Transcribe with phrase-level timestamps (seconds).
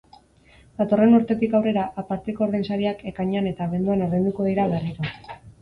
[0.81, 5.17] Datorren urtetik aurrera, aparteko ordainsariak ekainean eta abenduan ordainduko dira berriro.